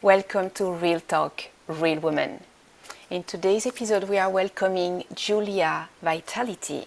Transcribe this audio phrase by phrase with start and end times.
[0.00, 2.44] Welcome to Real Talk, Real Woman.
[3.10, 6.86] In today's episode, we are welcoming Julia Vitality.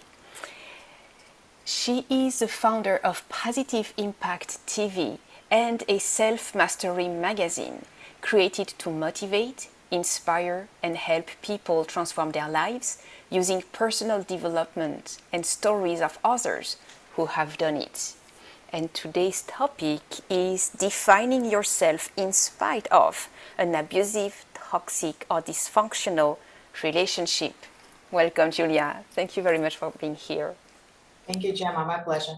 [1.66, 5.18] She is the founder of Positive Impact TV
[5.50, 7.84] and a self mastery magazine
[8.22, 16.00] created to motivate, inspire, and help people transform their lives using personal development and stories
[16.00, 16.78] of others
[17.16, 18.14] who have done it.
[18.74, 20.00] And today's topic
[20.30, 26.38] is defining yourself in spite of an abusive, toxic, or dysfunctional
[26.82, 27.52] relationship.
[28.10, 29.04] Welcome, Julia.
[29.10, 30.54] Thank you very much for being here.
[31.26, 31.84] Thank you, Gemma.
[31.84, 32.36] My pleasure.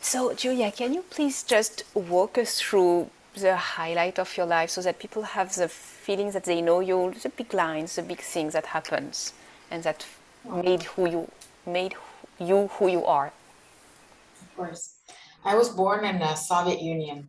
[0.00, 4.82] So, Julia, can you please just walk us through the highlight of your life so
[4.82, 8.52] that people have the feeling that they know you, the big lines, the big things
[8.52, 9.32] that happens,
[9.70, 10.04] and that
[10.44, 11.30] made who you
[11.66, 11.94] made
[12.40, 13.32] you who you are?
[14.42, 14.93] Of course.
[15.44, 17.28] I was born in the Soviet Union,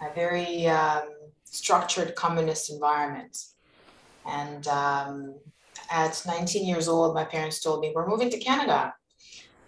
[0.00, 1.08] a very um,
[1.44, 3.36] structured communist environment.
[4.26, 5.36] And um,
[5.88, 8.92] at 19 years old, my parents told me, We're moving to Canada.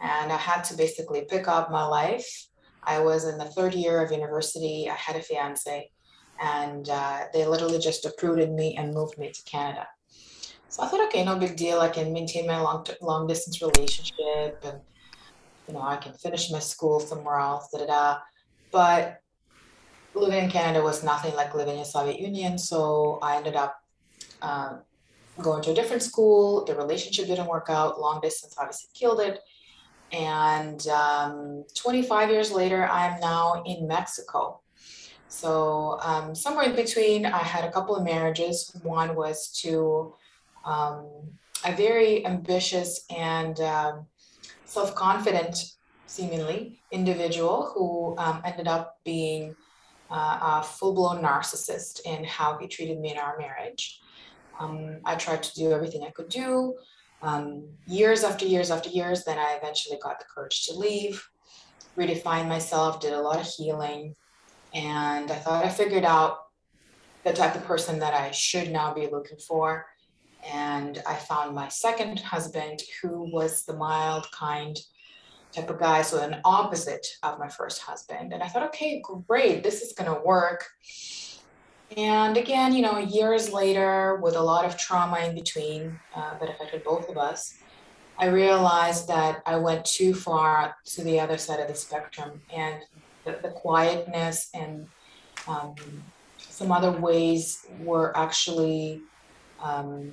[0.00, 2.48] And I had to basically pick up my life.
[2.82, 5.91] I was in the third year of university, I had a fiance,
[6.41, 9.86] and uh, they literally just uprooted me and moved me to Canada.
[10.68, 11.80] So I thought, okay, no big deal.
[11.80, 14.80] I can maintain my long long distance relationship and
[15.69, 18.19] you know, I can finish my school somewhere else, da da da.
[18.72, 19.20] But
[20.14, 22.58] living in Canada was nothing like living in the Soviet Union.
[22.58, 23.77] So I ended up
[24.42, 24.80] um,
[25.41, 26.64] going to a different school.
[26.64, 28.00] The relationship didn't work out.
[28.00, 29.41] Long distance obviously killed it.
[30.10, 34.60] And um, 25 years later, I'm now in Mexico.
[35.28, 38.75] So um, somewhere in between, I had a couple of marriages.
[38.82, 40.14] One was to
[40.64, 41.06] um,
[41.64, 44.06] a very ambitious and um,
[44.69, 45.64] self confident,
[46.06, 49.56] seemingly, individual who um, ended up being
[50.10, 54.00] uh, a full blown narcissist in how he treated me in our marriage.
[54.60, 56.75] Um, I tried to do everything I could do.
[57.22, 61.26] Um, years after years after years, then I eventually got the courage to leave,
[61.97, 64.15] redefine myself, did a lot of healing,
[64.75, 66.38] and I thought I figured out
[67.25, 69.87] the type of person that I should now be looking for
[70.53, 74.78] and I found my second husband, who was the mild, kind
[75.53, 78.32] type of guy, so an opposite of my first husband.
[78.32, 80.66] And I thought, okay, great, this is going to work.
[81.97, 86.50] And again, you know, years later, with a lot of trauma in between uh, that
[86.50, 87.54] affected both of us,
[88.19, 92.82] I realized that I went too far to the other side of the spectrum, and
[93.25, 94.88] the, the quietness and
[95.47, 95.75] um,
[96.36, 99.00] some other ways were actually
[99.62, 100.12] um,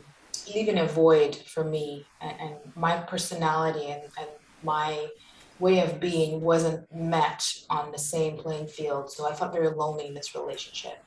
[0.53, 4.29] leaving a void for me and, and my personality and, and
[4.63, 5.07] my
[5.59, 9.11] way of being wasn't met on the same playing field.
[9.11, 11.03] So I felt very lonely in this relationship.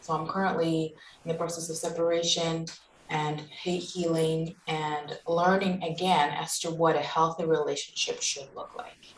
[0.00, 2.66] So I'm currently in the process of separation
[3.10, 9.14] and hate healing and learning again as to what a healthy relationship should look like.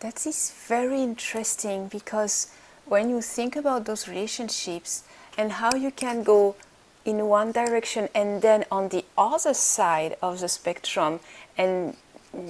[0.00, 2.52] That is very interesting because
[2.86, 5.04] when you think about those relationships
[5.36, 6.56] and how you can go
[7.06, 11.20] in one direction and then on the other side of the spectrum
[11.56, 11.96] and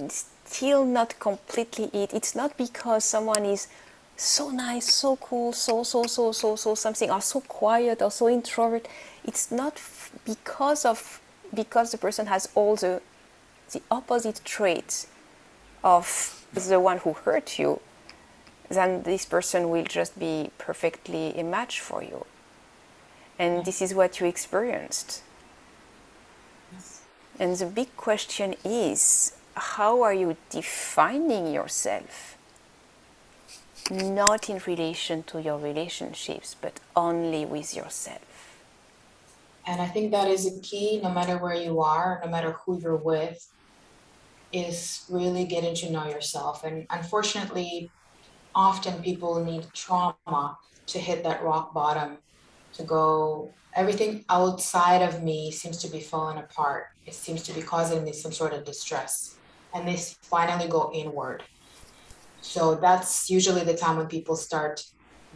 [0.08, 2.12] still not completely it.
[2.14, 3.68] It's not because someone is
[4.16, 8.28] so nice so cool so so so so so something or so quiet or so
[8.28, 8.88] introvert.
[9.24, 9.80] It's not
[10.24, 11.20] because of
[11.54, 13.02] because the person has all the
[13.72, 15.06] the opposite traits
[15.84, 17.80] of the one who hurt you
[18.68, 22.24] then this person will just be perfectly a match for you
[23.38, 25.22] and this is what you experienced.
[26.72, 27.02] Yes.
[27.38, 32.36] And the big question is how are you defining yourself?
[33.90, 38.20] Not in relation to your relationships, but only with yourself.
[39.66, 42.80] And I think that is a key, no matter where you are, no matter who
[42.80, 43.48] you're with,
[44.52, 46.64] is really getting to know yourself.
[46.64, 47.90] And unfortunately,
[48.54, 52.18] often people need trauma to hit that rock bottom
[52.76, 56.86] to go everything outside of me seems to be falling apart.
[57.04, 59.36] It seems to be causing me some sort of distress.
[59.74, 61.42] And they finally go inward.
[62.40, 64.82] So that's usually the time when people start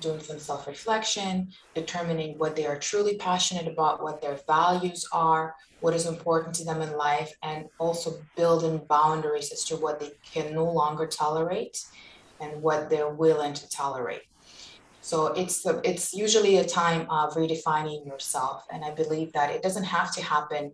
[0.00, 5.94] doing some self-reflection determining what they are truly passionate about what their values are what
[5.94, 10.54] is important to them in life and also building boundaries as to what they can
[10.54, 11.84] no longer tolerate
[12.40, 14.22] and what they're willing to tolerate
[15.10, 19.88] so it's it's usually a time of redefining yourself, and I believe that it doesn't
[19.98, 20.70] have to happen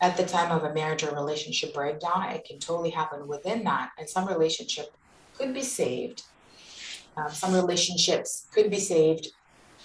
[0.00, 2.30] at the time of a marriage or relationship breakdown.
[2.30, 4.94] It can totally happen within that, and some relationship
[5.36, 6.22] could be saved.
[7.16, 9.26] Um, some relationships could be saved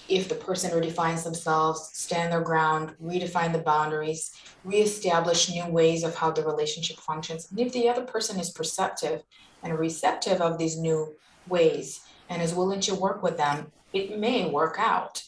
[0.08, 4.32] if the person redefines themselves, stand their ground, redefine the boundaries,
[4.64, 7.50] reestablish new ways of how the relationship functions.
[7.50, 9.24] And if the other person is perceptive
[9.64, 11.16] and receptive of these new
[11.48, 15.24] ways and is willing to work with them, it may work out.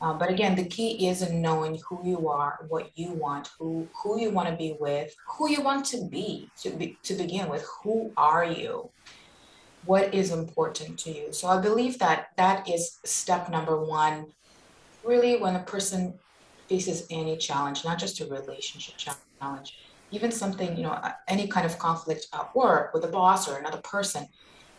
[0.00, 3.88] Uh, but again, the key is in knowing who you are, what you want, who
[4.02, 7.48] who you want to be with, who you want to be to be to begin
[7.48, 7.64] with.
[7.82, 8.90] Who are you?
[9.86, 11.32] What is important to you?
[11.32, 14.26] So I believe that that is step number one.
[15.04, 16.18] Really, when a person
[16.68, 19.78] faces any challenge, not just a relationship challenge,
[20.10, 20.98] even something you know,
[21.28, 24.26] any kind of conflict at work with a boss or another person,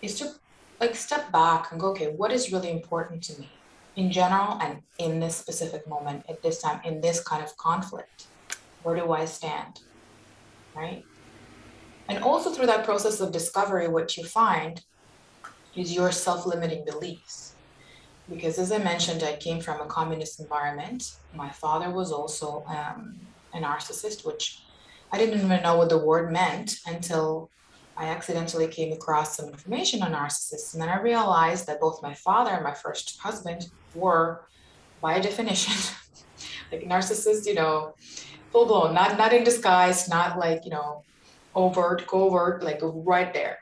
[0.01, 0.33] is to
[0.79, 3.49] like step back and go, okay, what is really important to me?
[3.95, 8.27] in general and in this specific moment at this time in this kind of conflict?
[8.83, 9.79] Where do i stand?
[10.75, 11.03] Right?
[12.07, 14.83] And also through that process of discovery what you find
[15.75, 17.55] is your self-limiting beliefs.
[18.29, 21.15] Because as i mentioned i came from a communist environment.
[21.33, 23.19] My father was also um,
[23.53, 24.63] a narcissist which
[25.11, 27.49] i didn't even know what the word meant until
[27.97, 32.13] I accidentally came across some information on narcissists, and then I realized that both my
[32.13, 34.47] father and my first husband were,
[35.01, 35.73] by definition,
[36.71, 37.95] like narcissists, you know,
[38.51, 41.03] full blown, not not in disguise, not like you know,
[41.55, 43.59] overt, covert, like right there.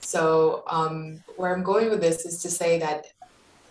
[0.00, 3.06] So um, where I'm going with this is to say that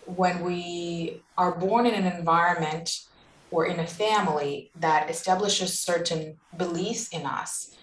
[0.04, 3.06] when we are born in an environment
[3.50, 7.74] or in a family that establishes certain beliefs in us,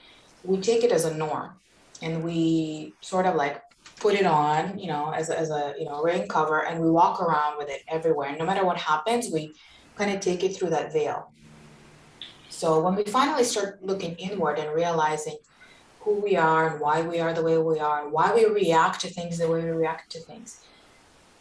[0.44, 1.59] we take it as a norm
[2.03, 3.63] and we sort of like
[4.00, 6.91] put it on, you know, as a, as a you know rain cover, and we
[6.91, 8.35] walk around with it everywhere.
[8.38, 9.55] No matter what happens, we
[9.95, 11.31] kind of take it through that veil.
[12.50, 15.38] So when we finally start looking inward and realizing
[16.01, 19.00] who we are and why we are the way we are and why we react
[19.01, 20.59] to things the way we react to things,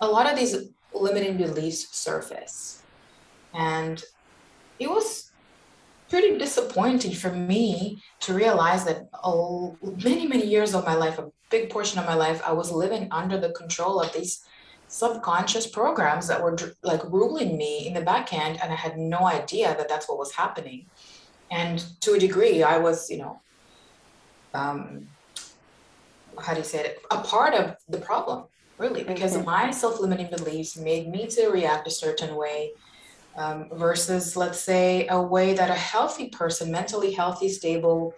[0.00, 0.56] a lot of these
[0.94, 2.82] limiting beliefs surface.
[3.52, 4.02] And
[4.78, 5.31] it was
[6.12, 9.74] pretty disappointing for me to realize that oh,
[10.04, 13.08] many, many years of my life, a big portion of my life, I was living
[13.10, 14.44] under the control of these
[14.88, 18.60] subconscious programs that were like ruling me in the back end.
[18.62, 20.84] and I had no idea that that's what was happening.
[21.50, 23.40] And to a degree, I was, you know,
[24.52, 25.08] um,
[26.44, 27.02] how do you say it?
[27.10, 28.44] A part of the problem,
[28.76, 32.72] really, because my self-limiting beliefs made me to react a certain way
[33.36, 38.16] um, versus, let's say, a way that a healthy person, mentally healthy, stable,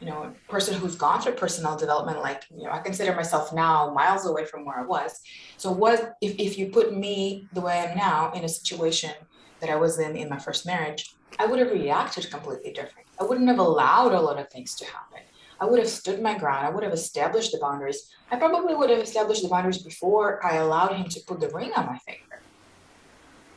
[0.00, 3.92] you know, person who's gone through personal development, like, you know, I consider myself now
[3.94, 5.18] miles away from where I was.
[5.58, 9.12] So, what if, if you put me the way I am now in a situation
[9.60, 13.08] that I was in in my first marriage, I would have reacted completely different.
[13.20, 15.22] I wouldn't have allowed a lot of things to happen.
[15.60, 16.66] I would have stood my ground.
[16.66, 18.02] I would have established the boundaries.
[18.30, 21.72] I probably would have established the boundaries before I allowed him to put the ring
[21.74, 22.42] on my finger.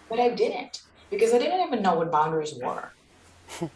[0.10, 0.80] But I didn't
[1.10, 2.92] because I didn't even know what boundaries were.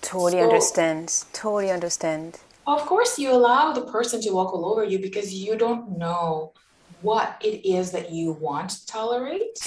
[0.00, 1.24] totally so, understand.
[1.32, 2.38] Totally understand.
[2.66, 6.52] Of course, you allow the person to walk all over you because you don't know
[7.00, 9.58] what it is that you want to tolerate.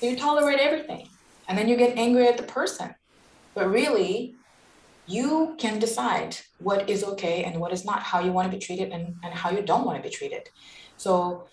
[0.00, 1.08] You tolerate everything.
[1.48, 2.94] And then you get angry at the person.
[3.54, 4.34] But really,
[5.06, 8.62] you can decide what is okay and what is not, how you want to be
[8.62, 10.48] treated and, and how you don't want to be treated.
[10.96, 11.48] So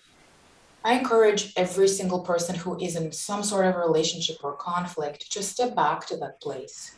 [0.85, 5.41] I encourage every single person who is in some sort of relationship or conflict to
[5.41, 6.95] step back to that place.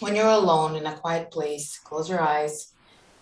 [0.00, 2.72] When you're alone in a quiet place, close your eyes,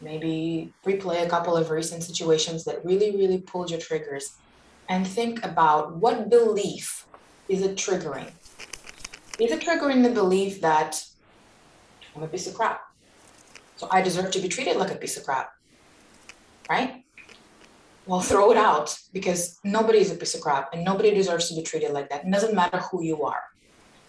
[0.00, 4.36] maybe replay a couple of recent situations that really, really pulled your triggers,
[4.88, 7.06] and think about what belief
[7.50, 8.30] is it triggering?
[9.38, 11.04] Is it triggering the belief that
[12.14, 12.80] I'm a piece of crap?
[13.76, 15.50] So I deserve to be treated like a piece of crap,
[16.70, 17.04] right?
[18.06, 21.56] Well, throw it out because nobody is a piece of crap and nobody deserves to
[21.56, 22.24] be treated like that.
[22.24, 23.42] It doesn't matter who you are.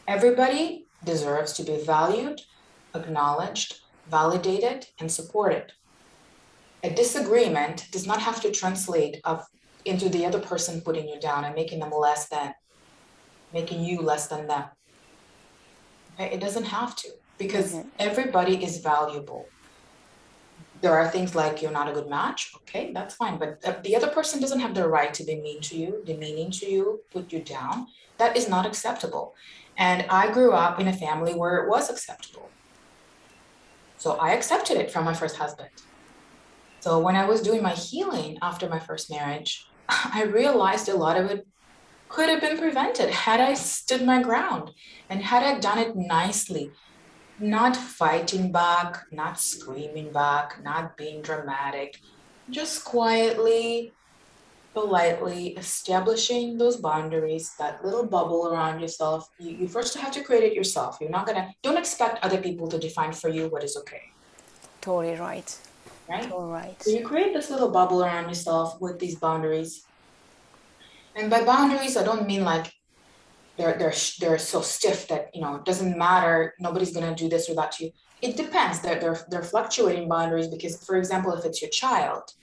[0.08, 2.42] Everybody deserves to be valued,
[2.94, 5.74] acknowledged, validated, and supported.
[6.84, 9.44] A disagreement does not have to translate of,
[9.84, 12.54] into the other person putting you down and making them less than,
[13.52, 14.66] making you less than them.
[16.20, 17.90] It doesn't have to because mm-hmm.
[18.00, 19.48] everybody is valuable
[20.82, 24.08] there are things like you're not a good match okay that's fine but the other
[24.08, 27.42] person doesn't have the right to be mean to you demeaning to you put you
[27.42, 29.36] down that is not acceptable.
[29.78, 32.50] And i grew up in a family where it was acceptable.
[33.98, 35.70] So i accepted it from my first husband.
[36.80, 41.18] So when i was doing my healing after my first marriage i realized a lot
[41.18, 41.48] of it
[42.10, 44.72] could have been prevented had i stood my ground
[45.10, 46.72] and had i done it nicely
[47.40, 51.98] not fighting back, not screaming back, not being dramatic,
[52.50, 53.94] just quietly
[54.74, 59.28] politely establishing those boundaries, that little bubble around yourself.
[59.40, 61.00] You, you first have to create it yourself.
[61.02, 64.02] You're not gonna, don't expect other people to define for you what is okay.
[64.82, 65.50] Totally right.
[66.08, 66.32] Right?
[66.32, 66.82] All right.
[66.84, 69.84] So you create this little bubble around yourself with these boundaries.
[71.16, 72.72] And by boundaries, I don't mean like
[73.58, 76.54] they're they're they're so stiff that you know it doesn't matter.
[76.60, 77.92] Nobody's gonna do this or that to you.
[78.22, 78.80] It depends.
[78.80, 82.34] They're they're they're fluctuating boundaries because, for example, if it's your child,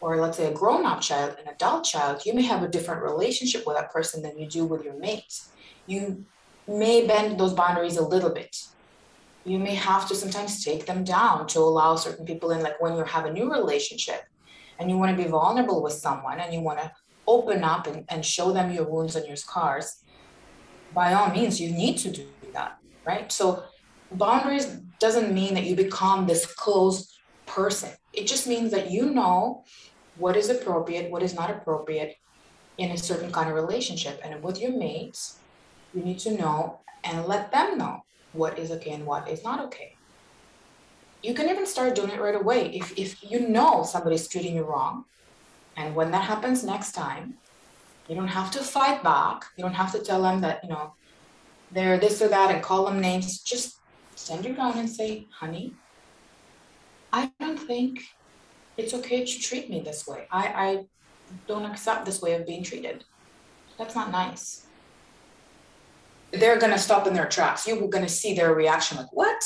[0.00, 3.64] or let's say a grown-up child, an adult child, you may have a different relationship
[3.66, 5.40] with that person than you do with your mate.
[5.86, 6.24] You
[6.66, 8.56] may bend those boundaries a little bit.
[9.44, 12.96] You may have to sometimes take them down to allow certain people in, like when
[12.96, 14.24] you have a new relationship
[14.78, 16.92] and you want to be vulnerable with someone and you want to
[17.26, 20.02] open up and, and show them your wounds and your scars,
[20.94, 23.30] by all means, you need to do that, right?
[23.30, 23.64] So
[24.12, 24.66] boundaries
[24.98, 27.90] doesn't mean that you become this closed person.
[28.12, 29.64] It just means that you know
[30.16, 32.16] what is appropriate, what is not appropriate
[32.78, 34.20] in a certain kind of relationship.
[34.24, 35.38] And with your mates,
[35.94, 39.60] you need to know and let them know what is okay and what is not
[39.66, 39.94] okay.
[41.22, 42.70] You can even start doing it right away.
[42.74, 45.04] If, if you know somebody's treating you wrong,
[45.76, 47.34] and when that happens next time,
[48.08, 49.44] you don't have to fight back.
[49.56, 50.94] You don't have to tell them that, you know,
[51.70, 53.40] they're this or that and call them names.
[53.40, 53.80] Just
[54.14, 55.74] send your down and say, honey,
[57.12, 58.00] I don't think
[58.76, 60.26] it's okay to treat me this way.
[60.30, 60.84] I, I
[61.46, 63.04] don't accept this way of being treated.
[63.76, 64.66] That's not nice.
[66.32, 67.66] They're gonna stop in their tracks.
[67.66, 69.42] You're gonna see their reaction like, what?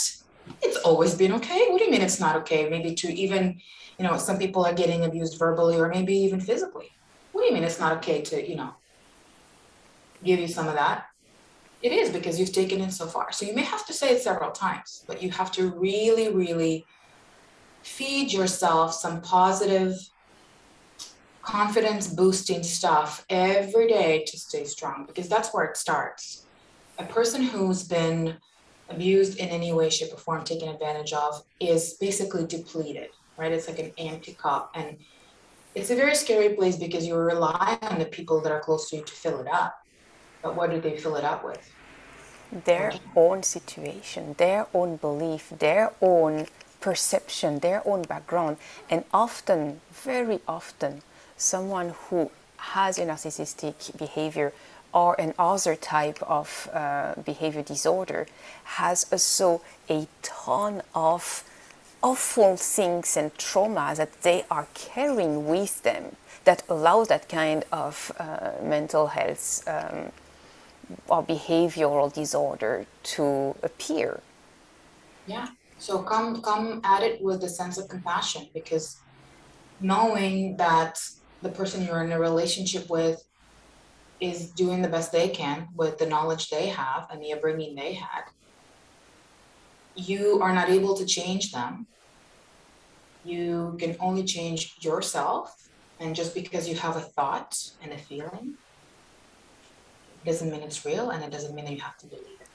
[0.60, 1.68] It's always been okay.
[1.68, 2.68] What do you mean it's not okay?
[2.68, 3.60] Maybe to even,
[3.98, 6.90] you know, some people are getting abused verbally or maybe even physically.
[7.42, 8.70] What do you mean it's not okay to, you know,
[10.22, 11.06] give you some of that?
[11.82, 13.32] It is because you've taken it so far.
[13.32, 16.86] So you may have to say it several times, but you have to really, really
[17.82, 19.96] feed yourself some positive,
[21.42, 26.46] confidence boosting stuff every day to stay strong because that's where it starts.
[27.00, 28.36] A person who's been
[28.88, 33.50] abused in any way, shape, or form, taken advantage of, is basically depleted, right?
[33.50, 34.70] It's like an empty cup.
[34.76, 34.98] And
[35.74, 38.96] it's a very scary place because you rely on the people that are close to
[38.96, 39.74] you to fill it up.
[40.42, 41.70] But what do they fill it up with?
[42.64, 46.46] Their own situation, their own belief, their own
[46.80, 48.58] perception, their own background,
[48.90, 51.02] and often, very often,
[51.36, 54.52] someone who has a narcissistic behavior
[54.92, 58.26] or an other type of uh, behavior disorder
[58.64, 61.44] has also a ton of
[62.02, 68.12] awful things and trauma that they are carrying with them that allows that kind of
[68.18, 70.10] uh, mental health um,
[71.08, 74.20] or behavioral disorder to appear.
[75.26, 75.48] Yeah.
[75.78, 78.98] So come come at it with a sense of compassion because
[79.80, 80.98] knowing that
[81.42, 83.24] the person you're in a relationship with
[84.20, 87.94] is doing the best they can with the knowledge they have and the upbringing they
[87.94, 88.24] had.
[89.94, 91.86] You are not able to change them.
[93.24, 95.54] You can only change yourself.
[96.00, 98.54] And just because you have a thought and a feeling
[100.24, 102.48] doesn't mean it's real and it doesn't mean that you have to believe it.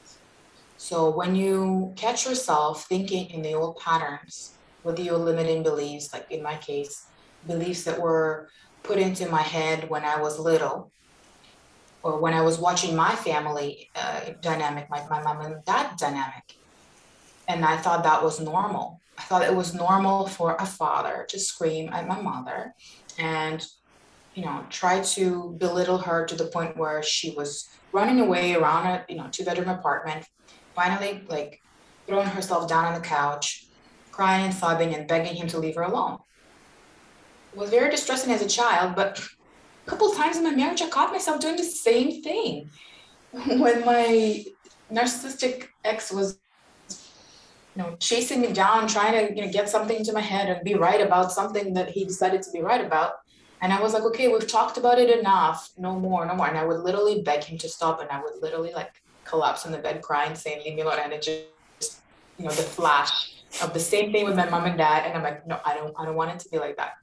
[0.77, 6.27] So when you catch yourself thinking in the old patterns with old limiting beliefs, like
[6.29, 7.09] in my case,
[7.45, 8.49] beliefs that were
[8.83, 10.91] put into my head when I was little,
[12.03, 16.43] or when I was watching my family uh, dynamic, my, my mom and dad dynamic,
[17.47, 19.01] and I thought that was normal.
[19.17, 22.73] I thought it was normal for a father to scream at my mother
[23.17, 23.65] and,
[24.35, 28.85] you know, try to belittle her to the point where she was running away around
[28.85, 30.25] a, you know, two bedroom apartment,
[30.75, 31.61] finally like
[32.05, 33.67] throwing herself down on the couch,
[34.11, 36.19] crying and sobbing and begging him to leave her alone.
[37.53, 39.19] It was very distressing as a child, but
[39.85, 42.69] a couple times in my marriage, I caught myself doing the same thing.
[43.47, 44.45] When my
[44.91, 46.39] narcissistic ex was,
[47.77, 50.63] you know, chasing me down, trying to you know, get something into my head and
[50.63, 53.19] be right about something that he decided to be right about.
[53.61, 55.69] And I was like, okay, we've talked about it enough.
[55.77, 56.47] No more, no more.
[56.47, 58.01] And I would literally beg him to stop.
[58.01, 60.99] And I would literally like collapse in the bed crying, saying, leave me alone.
[61.03, 62.01] And it just,
[62.39, 65.03] you know, the flash of the same thing with my mom and dad.
[65.05, 66.93] And I'm like, no, I don't, I don't want it to be like that.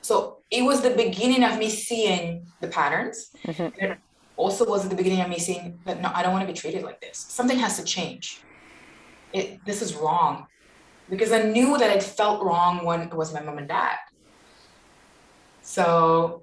[0.00, 3.32] So it was the beginning of me seeing the patterns.
[3.44, 3.80] Mm-hmm.
[3.80, 3.98] And it
[4.36, 6.56] also was at the beginning of me seeing that, no, I don't want to be
[6.56, 7.18] treated like this.
[7.18, 8.42] Something has to change.
[9.32, 10.46] It, this is wrong
[11.08, 13.96] because I knew that it felt wrong when it was my mom and dad.
[15.62, 16.42] So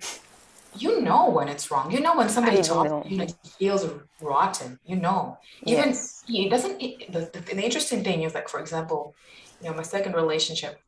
[0.75, 1.91] you know when it's wrong.
[1.91, 3.27] You know when somebody talks you know,
[3.58, 3.89] feels
[4.22, 4.79] rotten.
[4.86, 6.24] You know, even yes.
[6.27, 6.82] it doesn't.
[6.82, 9.15] It, the, the, the interesting thing is like, for example,
[9.62, 10.79] you know, my second relationship,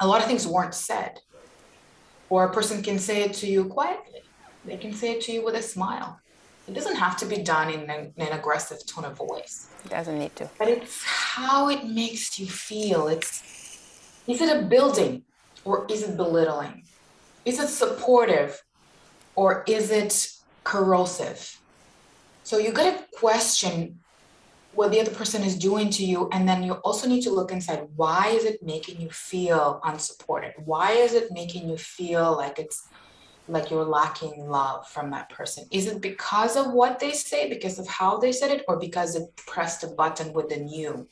[0.00, 1.20] a lot of things weren't said.
[2.30, 4.20] Or a person can say it to you quietly.
[4.64, 6.20] They can say it to you with a smile.
[6.68, 9.68] It doesn't have to be done in an, in an aggressive tone of voice.
[9.86, 10.50] It doesn't need to.
[10.58, 13.08] But it's how it makes you feel.
[13.08, 13.42] It's
[14.26, 15.22] is it a building
[15.64, 16.84] or is it belittling?
[17.46, 18.62] Is it supportive
[19.34, 20.30] or is it
[20.64, 21.58] corrosive?
[22.44, 24.00] So you got to question
[24.74, 27.50] what the other person is doing to you and then you also need to look
[27.50, 32.60] inside why is it making you feel unsupported why is it making you feel like
[32.60, 32.86] it's
[33.48, 37.78] like you're lacking love from that person is it because of what they say because
[37.78, 41.08] of how they said it or because it pressed a button within you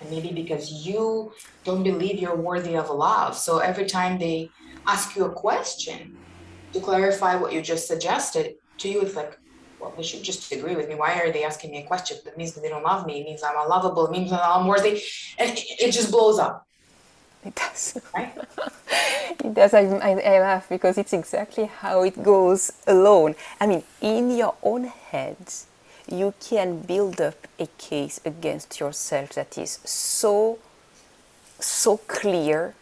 [0.00, 1.32] and maybe because you
[1.64, 4.50] don't believe you're worthy of love so every time they
[4.86, 6.18] ask you a question
[6.72, 9.38] to clarify what you just suggested to you it's like
[9.78, 10.94] well, they should just agree with me.
[10.94, 12.16] Why are they asking me a question?
[12.24, 13.20] That means that they don't love me.
[13.20, 14.06] It means I'm unlovable.
[14.06, 15.02] It means I'm worthy.
[15.38, 16.65] And it just blows up.
[17.44, 17.98] It does.
[18.14, 18.36] Right?
[19.44, 19.74] it does.
[19.74, 23.34] I, I, I laugh because it's exactly how it goes alone.
[23.60, 25.36] I mean, in your own head,
[26.10, 30.58] you can build up a case against yourself that is so,
[31.60, 32.74] so clear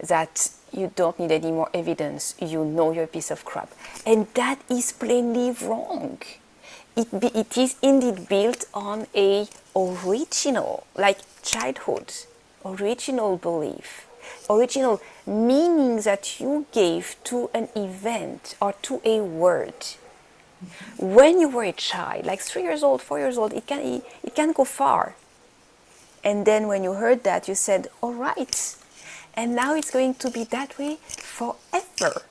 [0.00, 2.34] that you don't need any more evidence.
[2.40, 3.70] You know you're a piece of crap.
[4.04, 6.18] And that is plainly wrong.
[6.96, 12.12] It, be, it is indeed built on a original, like childhood,
[12.66, 14.06] original belief,
[14.50, 19.74] original meaning that you gave to an event or to a word.
[20.98, 24.34] When you were a child, like three years old, four years old, it can, it,
[24.34, 25.14] can go far.
[26.24, 28.76] And then when you heard that, you said, all right,
[29.34, 32.22] and now it's going to be that way forever.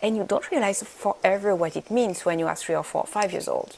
[0.00, 3.06] And you don't realize forever what it means when you are three or four or
[3.06, 3.76] five years old.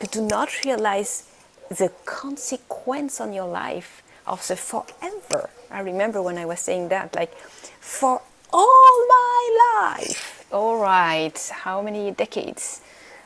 [0.00, 1.28] You do not realize
[1.68, 5.50] the consequence on your life the forever.
[5.70, 7.36] I remember when I was saying that, like,
[7.80, 8.20] for
[8.52, 10.44] all my life.
[10.52, 12.80] All right, how many decades?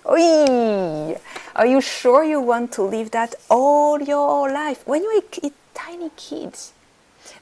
[0.06, 1.16] Oy!
[1.54, 4.86] Are you sure you want to live that all your life?
[4.86, 6.72] When you're a, a tiny kids,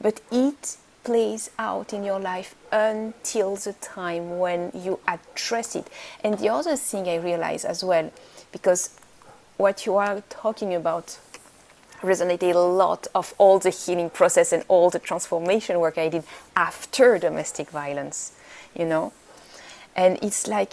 [0.00, 5.88] but it plays out in your life until the time when you address it.
[6.22, 8.10] And the other thing I realize as well,
[8.52, 8.90] because
[9.56, 11.18] what you are talking about
[12.00, 16.24] resonated a lot of all the healing process and all the transformation work I did
[16.56, 18.32] after domestic violence,
[18.74, 19.12] you know?
[19.96, 20.72] And it's like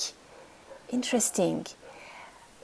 [0.89, 1.65] interesting.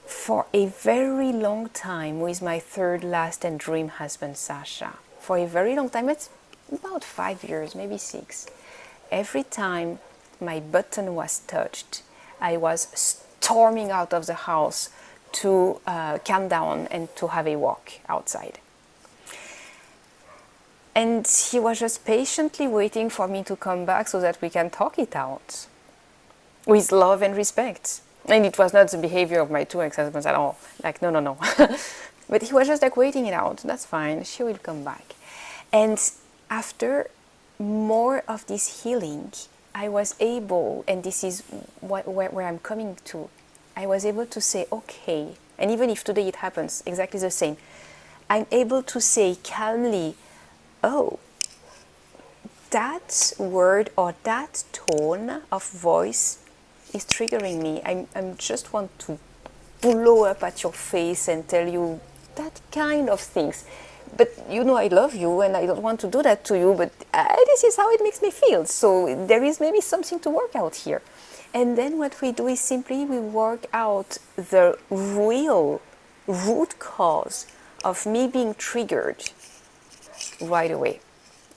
[0.05, 5.47] For a very long time with my third, last, and dream husband, Sasha, for a
[5.47, 6.29] very long time, it's
[6.71, 8.47] about five years, maybe six,
[9.09, 9.99] every time
[10.39, 12.03] my button was touched,
[12.41, 14.89] I was storming out of the house
[15.33, 18.59] to uh, calm down and to have a walk outside.
[20.93, 24.69] And he was just patiently waiting for me to come back so that we can
[24.69, 25.67] talk it out
[26.65, 28.01] with love and respect.
[28.25, 30.57] And it was not the behavior of my two ex husbands at all.
[30.83, 31.37] Like, no, no, no.
[32.29, 33.57] but he was just like waiting it out.
[33.57, 34.23] That's fine.
[34.25, 35.15] She will come back.
[35.71, 35.99] And
[36.49, 37.09] after
[37.57, 39.31] more of this healing,
[39.73, 41.41] I was able, and this is
[41.79, 43.29] what, where, where I'm coming to,
[43.75, 47.57] I was able to say, okay, and even if today it happens exactly the same,
[48.29, 50.15] I'm able to say calmly,
[50.83, 51.19] oh,
[52.71, 56.39] that word or that tone of voice
[56.93, 57.81] is triggering me.
[57.85, 59.19] I I'm just want to
[59.81, 61.99] blow up at your face and tell you
[62.35, 63.65] that kind of things
[64.17, 66.73] but you know I love you and I don't want to do that to you,
[66.77, 68.65] but uh, this is how it makes me feel.
[68.65, 71.01] So there is maybe something to work out here.
[71.53, 75.81] And then what we do is simply we work out the real
[76.27, 77.47] root cause
[77.83, 79.31] of me being triggered
[80.41, 81.01] right away.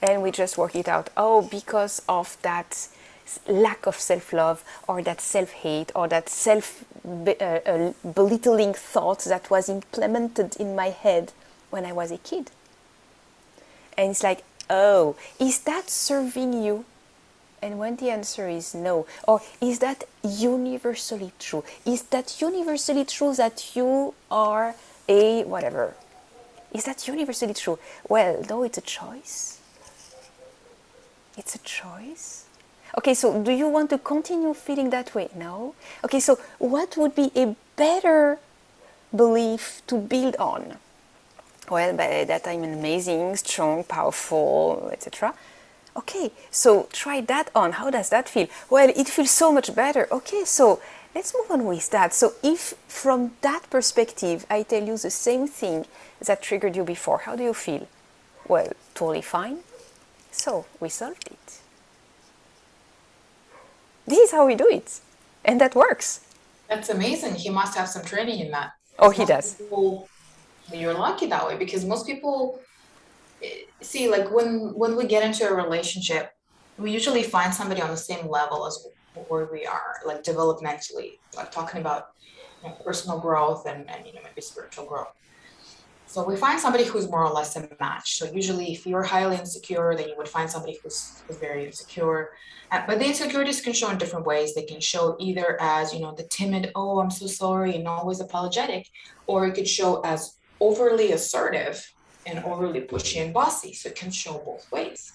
[0.01, 1.09] And we just work it out.
[1.15, 2.87] Oh, because of that
[3.47, 9.23] lack of self love or that self hate or that self uh, uh, belittling thought
[9.23, 11.31] that was implemented in my head
[11.69, 12.51] when I was a kid.
[13.97, 16.85] And it's like, oh, is that serving you?
[17.65, 21.63] And when the answer is no, or is that universally true?
[21.83, 24.75] Is that universally true that you are
[25.09, 25.95] a whatever?
[26.71, 27.79] Is that universally true?
[28.07, 29.59] Well, no, it's a choice.
[31.35, 32.45] It's a choice.
[32.99, 35.29] Okay, so do you want to continue feeling that way?
[35.35, 35.73] No.
[36.03, 38.37] Okay, so what would be a better
[39.11, 40.77] belief to build on?
[41.69, 45.33] well, by that I'm amazing, strong, powerful, etc.
[45.97, 47.73] Okay, so try that on.
[47.73, 48.47] How does that feel?
[48.69, 50.07] Well, it feels so much better.
[50.11, 50.81] Okay, so
[51.13, 52.13] let's move on with that.
[52.13, 55.85] So, if from that perspective I tell you the same thing
[56.19, 57.87] that triggered you before, how do you feel?
[58.47, 59.59] Well, totally fine.
[60.31, 61.59] So, we solved it.
[64.07, 64.99] this is how we do it.
[65.43, 66.21] And that works.
[66.69, 67.35] That's amazing.
[67.35, 68.71] He must have some training in that.
[68.97, 69.55] Oh, he does.
[69.55, 70.07] People,
[70.73, 72.59] you're lucky that way because most people
[73.81, 76.31] see like when when we get into a relationship,
[76.77, 78.87] we usually find somebody on the same level as
[79.27, 82.11] where we are, like developmentally, like talking about
[82.63, 85.13] you know, personal growth and, and you know maybe spiritual growth.
[86.07, 88.15] So we find somebody who's more or less a match.
[88.15, 92.29] So usually, if you're highly insecure, then you would find somebody who's, who's very insecure.
[92.71, 94.53] Uh, but the insecurities can show in different ways.
[94.53, 98.19] They can show either as you know the timid, oh, I'm so sorry, and always
[98.19, 98.87] apologetic,
[99.27, 101.85] or it could show as overly assertive
[102.25, 103.73] and overly pushy and bossy.
[103.73, 105.13] So it can show both ways.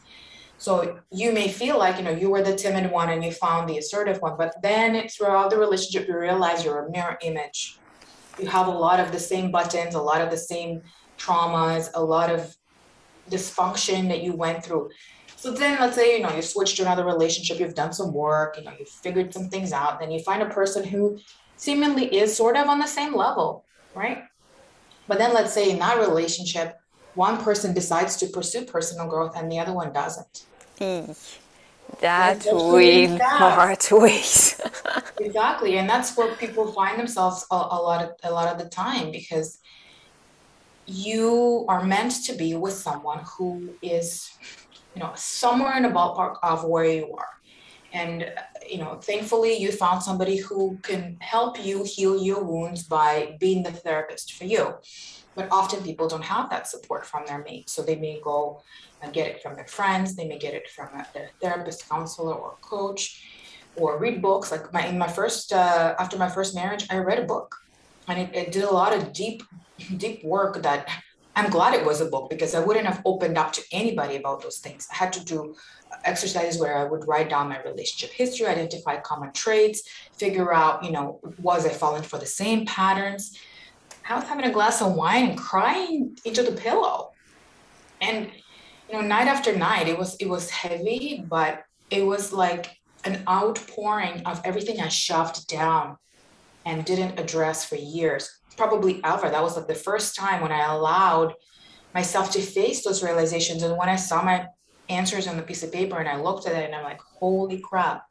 [0.59, 3.69] So you may feel like you know you were the timid one and you found
[3.69, 7.79] the assertive one, but then throughout the relationship you realize you're a mirror image.
[8.39, 10.83] You have a lot of the same buttons, a lot of the same
[11.19, 12.55] traumas, a lot of
[13.31, 14.91] dysfunction that you went through.
[15.37, 18.59] So then let's say you know you switched to another relationship, you've done some work,
[18.59, 21.19] you know you've figured some things out, then you find a person who
[21.57, 24.25] seemingly is sort of on the same level, right?
[25.09, 26.80] But then let's say in that relationship,
[27.15, 30.47] one person decides to pursue personal growth and the other one doesn't
[32.01, 34.61] that will part ways.
[35.21, 38.69] exactly, and that's where people find themselves a, a lot of a lot of the
[38.69, 39.59] time because
[40.87, 44.29] you are meant to be with someone who is,
[44.95, 47.29] you know, somewhere in the ballpark of where you are.
[47.93, 48.33] And,
[48.69, 53.63] you know, thankfully you found somebody who can help you heal your wounds by being
[53.63, 54.75] the therapist for you.
[55.35, 57.71] But often people don't have that support from their mate.
[57.71, 58.63] So they may go
[59.01, 62.57] and get it from their friends, they may get it from their therapist, counselor, or
[62.63, 63.25] coach,
[63.77, 64.51] or read books.
[64.51, 67.57] Like my in my first uh, after my first marriage, I read a book,
[68.09, 69.43] and it, it did a lot of deep,
[69.97, 70.89] deep work that
[71.37, 74.43] I'm glad it was a book because I wouldn't have opened up to anybody about
[74.43, 74.89] those things.
[74.93, 75.55] I had to do
[76.05, 79.83] exercises where I would write down my relationship history, identify common traits,
[80.19, 83.39] figure out, you know, was I falling for the same patterns?
[84.09, 87.11] I was having a glass of wine and crying into the pillow.
[88.01, 88.31] And
[88.89, 93.23] you know, night after night, it was it was heavy, but it was like an
[93.29, 95.97] outpouring of everything I shoved down
[96.67, 99.31] and didn't address for years, probably ever.
[99.31, 101.35] That was like the first time when I allowed
[101.95, 103.63] myself to face those realizations.
[103.63, 104.47] And when I saw my
[104.89, 107.59] answers on the piece of paper and I looked at it and I'm like, holy
[107.61, 108.05] crap,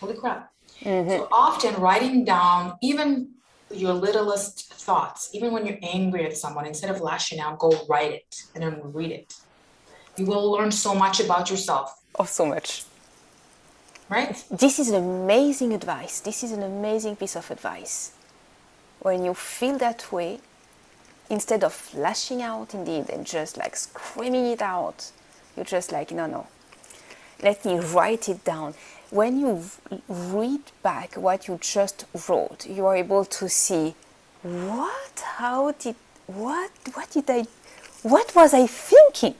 [0.00, 0.50] holy crap.
[0.80, 1.10] Mm-hmm.
[1.10, 3.32] So often writing down even
[3.70, 8.12] your littlest thoughts, even when you're angry at someone, instead of lashing out, go write
[8.12, 9.34] it and then read it.
[10.16, 12.00] You will learn so much about yourself.
[12.18, 12.84] Oh, so much.
[14.08, 14.42] Right?
[14.50, 16.20] This is an amazing advice.
[16.20, 18.12] This is an amazing piece of advice.
[19.00, 20.40] When you feel that way,
[21.28, 25.10] instead of lashing out indeed and just like screaming it out,
[25.56, 26.46] you're just like, no, no,
[27.42, 28.74] let me write it down
[29.10, 29.62] when you
[30.08, 33.94] read back what you just wrote, you are able to see
[34.42, 37.46] what, how did, what, what did I,
[38.02, 39.34] what was I thinking?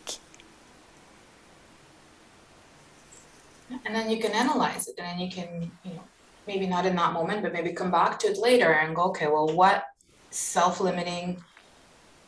[3.85, 6.05] And then you can analyze it, and then you can, you know,
[6.47, 9.27] maybe not in that moment, but maybe come back to it later and go, okay,
[9.27, 9.85] well, what
[10.31, 11.43] self-limiting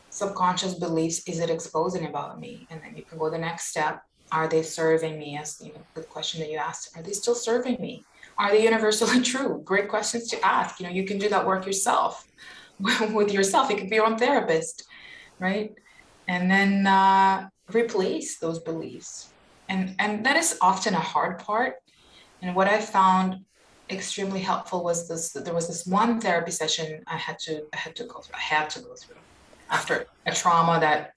[0.09, 2.67] subconscious beliefs is it exposing about me?
[2.69, 5.37] And then you can go the next step are they serving me?
[5.37, 6.95] As you know the question that you asked.
[6.95, 8.05] Are they still serving me?
[8.37, 9.61] Are they universally true?
[9.63, 10.79] Great questions to ask.
[10.79, 12.27] You know you can do that work yourself
[12.79, 13.69] with yourself.
[13.69, 14.85] You could be your own therapist
[15.39, 15.73] right?
[16.27, 19.33] And then uh, replace those beliefs.
[19.67, 21.75] And and that is often a hard part.
[22.41, 23.43] And what i found
[23.89, 27.95] extremely helpful was this there was this one therapy session i had to i had
[27.95, 29.17] to go through i had to go through
[29.71, 31.15] after a trauma that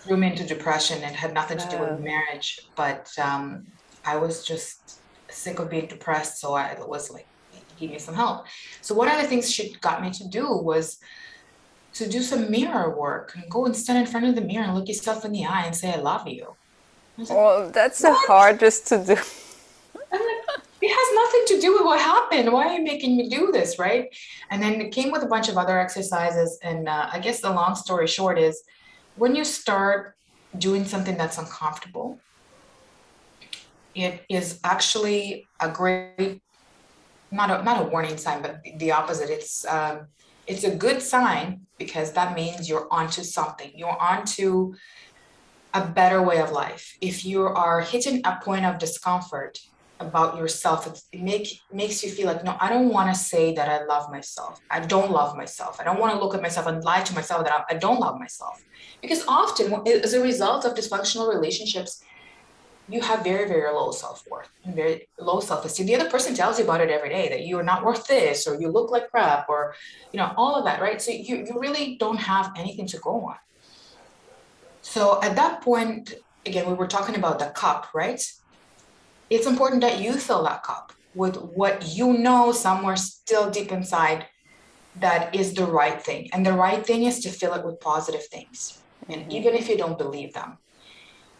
[0.00, 1.02] threw me into depression.
[1.02, 3.66] It had nothing to do with marriage, but um,
[4.04, 6.40] I was just sick of being depressed.
[6.40, 7.26] So I was like,
[7.78, 8.46] give me some help.
[8.80, 10.98] So one of the things she got me to do was
[11.94, 14.74] to do some mirror work and go and stand in front of the mirror and
[14.74, 16.54] look yourself in the eye and say, I love you.
[17.18, 18.10] I well, that's what?
[18.10, 19.16] the hardest to do.
[20.10, 22.52] Like, it has nothing to do with what happened.
[22.52, 23.78] Why are you making me do this?
[23.78, 24.14] Right.
[24.50, 26.58] And then it came with a bunch of other exercises.
[26.62, 28.62] And uh, I guess the long story short is
[29.18, 30.14] when you start
[30.56, 32.18] doing something that's uncomfortable,
[33.94, 36.40] it is actually a great
[37.30, 39.28] not a not a warning sign, but the opposite.
[39.28, 40.06] It's um,
[40.46, 43.70] it's a good sign because that means you're onto something.
[43.74, 44.74] You're onto
[45.74, 46.96] a better way of life.
[47.02, 49.58] If you are hitting a point of discomfort,
[50.00, 53.68] about yourself it make, makes you feel like no i don't want to say that
[53.68, 56.84] i love myself i don't love myself i don't want to look at myself and
[56.84, 58.64] lie to myself that I, I don't love myself
[59.02, 62.00] because often as a result of dysfunctional relationships
[62.88, 65.86] you have very, very low self worth and very low self esteem.
[65.86, 68.46] The other person tells you about it every day that you are not worth this,
[68.46, 69.74] or you look like crap, or
[70.12, 71.00] you know all of that, right?
[71.00, 73.36] So you you really don't have anything to go on.
[74.80, 76.14] So at that point,
[76.46, 78.22] again, we were talking about the cup, right?
[79.30, 84.26] It's important that you fill that cup with what you know somewhere still deep inside
[84.96, 86.28] that is the right thing.
[86.32, 88.80] And the right thing is to fill it with positive things.
[89.08, 89.32] And mm-hmm.
[89.32, 90.58] even if you don't believe them.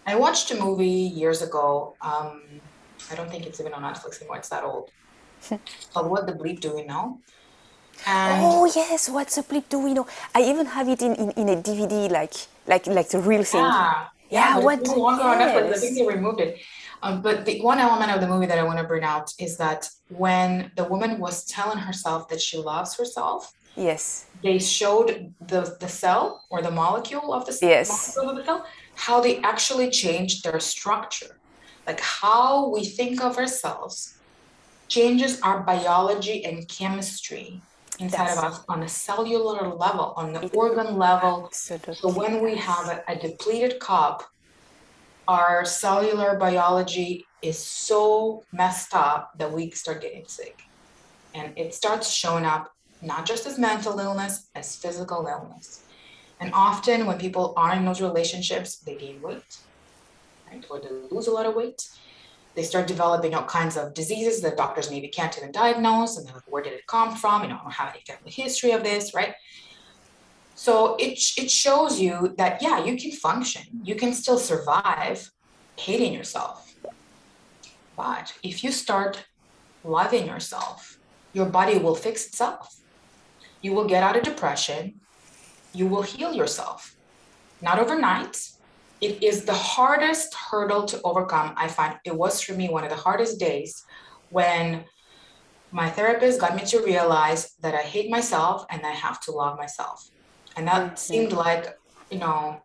[0.06, 1.94] I watched a movie years ago.
[2.00, 2.42] Um,
[3.10, 4.38] I don't think it's even on Netflix anymore.
[4.38, 4.90] It's that old.
[5.92, 7.20] called What the Bleep Do We Know?
[8.06, 10.06] And oh yes, what the bleep do we know?
[10.34, 12.34] I even have it in, in, in a DVD, like
[12.66, 13.60] like like the real thing.
[13.60, 14.58] Yeah, yeah.
[14.58, 14.86] yeah what?
[14.86, 15.56] Longer yes.
[15.56, 15.74] on Netflix.
[15.74, 16.58] I think they removed it.
[17.02, 19.56] Um, but the one element of the movie that I want to bring out is
[19.58, 25.76] that when the woman was telling herself that she loves herself, yes, they showed the
[25.80, 28.16] the cell or the molecule of the yes.
[28.16, 31.38] of the cell how they actually changed their structure,
[31.86, 34.18] like how we think of ourselves
[34.88, 37.60] changes our biology and chemistry
[38.00, 41.46] inside of us on a cellular level, on the organ level.
[41.46, 41.94] Absolutely.
[41.94, 44.24] So when we have a, a depleted cup,
[45.28, 50.62] our cellular biology is so messed up that we start getting sick.
[51.34, 55.84] And it starts showing up not just as mental illness, as physical illness.
[56.40, 59.58] And often when people are in those relationships, they gain weight,
[60.50, 60.64] right?
[60.70, 61.86] Or they lose a lot of weight.
[62.54, 66.16] They start developing all kinds of diseases that doctors maybe can't even diagnose.
[66.16, 67.42] And they're like, where did it come from?
[67.42, 69.34] You know, I don't have any family history of this, right?
[70.58, 73.62] So it, it shows you that, yeah, you can function.
[73.84, 75.30] You can still survive
[75.76, 76.74] hating yourself.
[77.96, 79.24] But if you start
[79.84, 80.98] loving yourself,
[81.32, 82.74] your body will fix itself.
[83.62, 84.96] You will get out of depression.
[85.74, 86.96] You will heal yourself.
[87.62, 88.36] Not overnight.
[89.00, 91.54] It is the hardest hurdle to overcome.
[91.56, 93.80] I find it was for me one of the hardest days
[94.30, 94.86] when
[95.70, 99.56] my therapist got me to realize that I hate myself and I have to love
[99.56, 100.04] myself.
[100.58, 100.96] And that mm-hmm.
[100.96, 101.78] seemed like,
[102.10, 102.60] you know,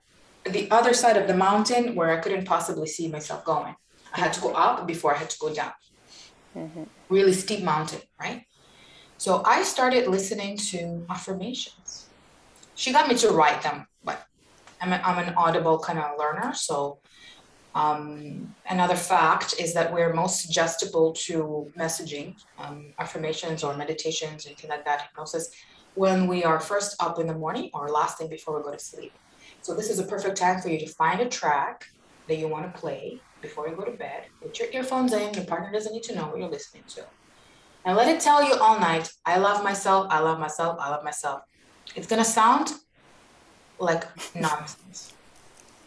[0.45, 3.75] the other side of the mountain where I couldn't possibly see myself going.
[4.15, 5.73] I had to go up before I had to go down.
[6.57, 6.83] Mm-hmm.
[7.09, 8.45] Really steep mountain, right?
[9.19, 12.09] So I started listening to affirmations.
[12.73, 14.25] She got me to write them, but
[14.81, 16.51] I'm, a, I'm an audible kind of learner.
[16.55, 16.97] So
[17.75, 24.71] um, another fact is that we're most suggestible to messaging, um, affirmations or meditations, anything
[24.71, 25.51] like that, hypnosis,
[25.95, 28.79] when we are first up in the morning or last thing before we go to
[28.79, 29.13] sleep.
[29.61, 31.85] So this is a perfect time for you to find a track
[32.27, 34.23] that you want to play before you go to bed.
[34.41, 35.33] Put your earphones in.
[35.33, 37.05] Your partner doesn't need to know what you're listening to.
[37.85, 41.03] And let it tell you all night, I love myself, I love myself, I love
[41.03, 41.41] myself.
[41.95, 42.71] It's gonna sound
[43.77, 45.13] like nonsense.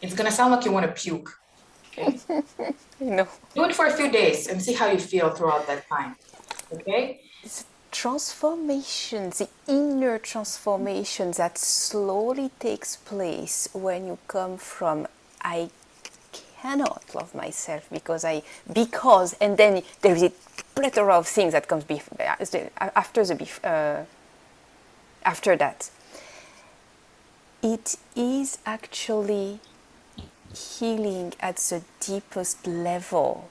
[0.03, 1.31] It's gonna sound like you want to puke.
[1.99, 2.19] Okay?
[3.01, 3.27] no.
[3.55, 6.14] Do it for a few days and see how you feel throughout that time.
[6.71, 7.23] Okay?
[7.97, 15.09] Transformation, the inner transformation that slowly takes place when you come from
[15.41, 15.71] I
[16.61, 20.33] cannot love myself because I because and then there is a
[20.75, 24.05] plethora of things that comes before after the uh,
[25.25, 25.91] after that.
[27.63, 29.61] It is actually
[30.55, 33.49] healing at the deepest level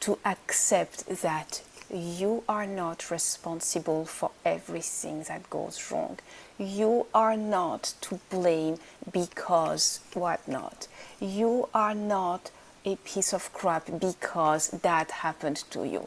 [0.00, 6.18] to accept that you are not responsible for everything that goes wrong.
[6.58, 8.78] You are not to blame
[9.10, 10.86] because what not.
[11.20, 12.50] You are not
[12.84, 16.06] a piece of crap because that happened to you.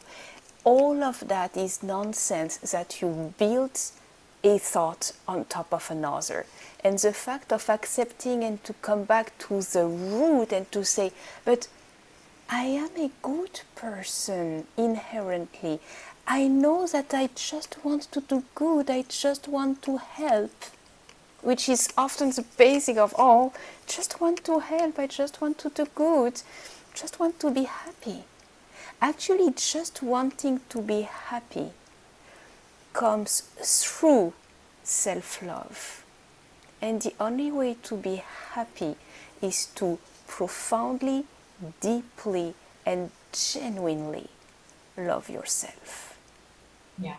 [0.64, 3.92] All of that is nonsense that you built
[4.44, 6.46] a thought on top of another.
[6.84, 11.12] And the fact of accepting and to come back to the root and to say,
[11.44, 11.68] but
[12.54, 15.80] I am a good person inherently.
[16.26, 20.52] I know that I just want to do good, I just want to help,
[21.40, 23.54] which is often the basic of all.
[23.86, 26.42] Just want to help, I just want to do good,
[26.92, 28.24] just want to be happy.
[29.00, 31.70] Actually, just wanting to be happy
[32.92, 34.34] comes through
[34.84, 36.04] self love.
[36.82, 38.96] And the only way to be happy
[39.40, 41.24] is to profoundly
[41.80, 44.28] deeply and genuinely
[44.96, 46.18] love yourself.
[46.98, 47.16] Yeah.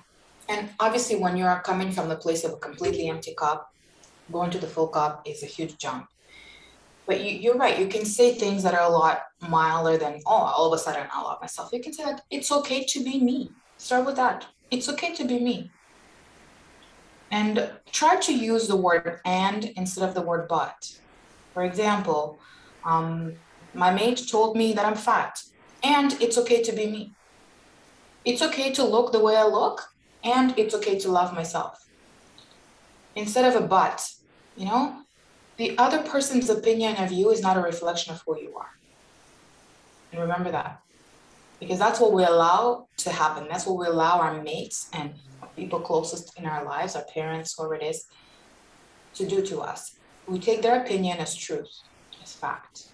[0.49, 3.71] And obviously, when you are coming from the place of a completely empty cup,
[4.31, 6.07] going to the full cup is a huge jump.
[7.05, 7.79] But you, are right.
[7.79, 11.07] You can say things that are a lot milder than, oh, all of a sudden
[11.11, 11.69] I love myself.
[11.73, 13.51] You can say that it's okay to be me.
[13.77, 14.45] Start with that.
[14.71, 15.69] It's okay to be me.
[17.31, 20.97] And try to use the word and instead of the word but.
[21.53, 22.39] For example,
[22.85, 23.33] um,
[23.73, 25.41] my mate told me that I'm fat.
[25.83, 27.11] and it's okay to be me.
[28.23, 29.89] It's okay to look the way I look,
[30.23, 31.85] and it's okay to love myself.
[33.15, 34.09] Instead of a but,
[34.55, 35.01] you know,
[35.57, 38.71] the other person's opinion of you is not a reflection of who you are.
[40.11, 40.79] And remember that.
[41.59, 43.47] Because that's what we allow to happen.
[43.49, 45.13] That's what we allow our mates and
[45.55, 48.05] people closest in our lives, our parents, whoever it is,
[49.15, 49.95] to do to us.
[50.27, 51.69] We take their opinion as truth,
[52.23, 52.92] as fact.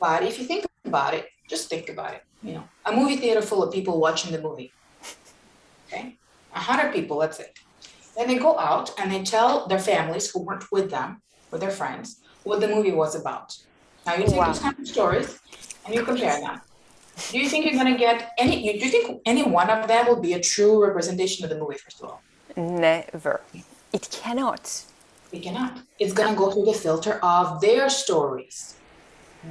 [0.00, 2.24] But if you think about it, just think about it.
[2.42, 4.72] You know, a movie theater full of people watching the movie.
[5.86, 6.16] Okay,
[6.54, 7.50] a hundred people, let's say.
[8.16, 11.70] Then they go out and they tell their families who weren't with them, with their
[11.70, 13.56] friends, what the movie was about.
[14.06, 14.46] Now you take wow.
[14.46, 15.38] those kind of stories
[15.84, 16.60] and you compare them.
[17.30, 18.56] Do you think you're gonna get any?
[18.78, 21.76] Do you think any one of them will be a true representation of the movie?
[21.76, 22.22] First of all,
[22.56, 23.42] never.
[23.92, 24.84] It cannot.
[25.30, 25.78] It cannot.
[25.98, 28.79] It's gonna go through the filter of their stories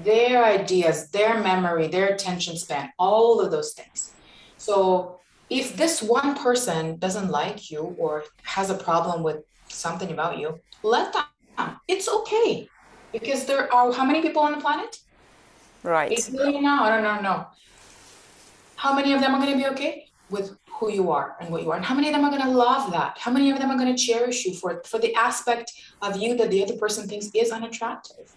[0.03, 4.11] their ideas, their memory, their attention span, all of those things.
[4.57, 10.37] So if this one person doesn't like you or has a problem with something about
[10.37, 11.23] you, let them.
[11.87, 12.69] It's okay.
[13.11, 14.99] Because there are how many people on the planet?
[15.83, 16.11] Right.
[16.11, 16.83] Eight billion now.
[16.83, 17.19] I don't know.
[17.21, 17.47] No.
[18.75, 21.63] How many of them are going to be okay with who you are and what
[21.63, 21.77] you are?
[21.77, 23.17] And how many of them are going to love that?
[23.17, 26.37] How many of them are going to cherish you for for the aspect of you
[26.37, 28.35] that the other person thinks is unattractive?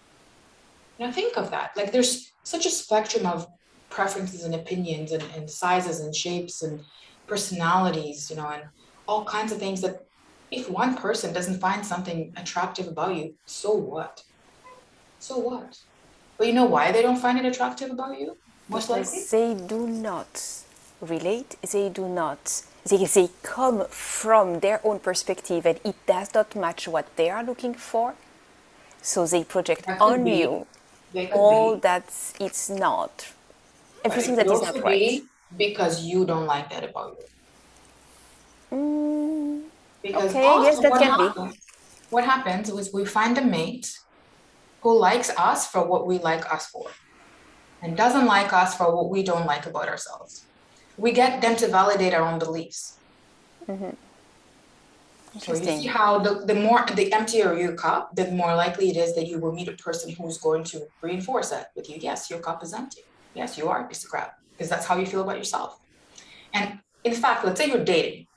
[0.99, 1.71] Now think of that.
[1.75, 3.47] Like there's such a spectrum of
[3.89, 6.79] preferences and opinions and, and sizes and shapes and
[7.27, 8.63] personalities, you know, and
[9.07, 10.05] all kinds of things that
[10.51, 14.23] if one person doesn't find something attractive about you, so what?
[15.19, 15.79] So what?
[16.37, 18.37] But you know why they don't find it attractive about you?
[18.69, 19.55] Most because likely?
[19.55, 20.63] they do not
[21.01, 26.55] relate, they do not they, they come from their own perspective and it does not
[26.55, 28.15] match what they are looking for.
[29.01, 30.37] So they project on be.
[30.37, 30.67] you
[31.33, 31.81] all be.
[31.81, 32.05] that
[32.39, 33.33] it's not.
[34.03, 35.21] Everything that is not right.
[35.57, 38.77] because you don't like that about you.
[38.77, 39.61] Mm,
[40.01, 41.59] because okay yes that can happens, be
[42.09, 43.87] what happens is we find a mate
[44.81, 46.87] who likes us for what we like us for
[47.81, 50.47] and doesn't like us for what we don't like about ourselves.
[50.97, 52.99] We get them to validate our own beliefs.
[53.67, 53.91] Mm-hmm.
[55.39, 58.97] So you see how the, the more the emptier your cup, the more likely it
[58.97, 61.97] is that you will meet a person who's going to reinforce that with you.
[61.99, 63.01] Yes, your cup is empty.
[63.33, 65.79] Yes, you are a piece of crap because that's how you feel about yourself.
[66.53, 68.27] And in fact, let's say you're dating,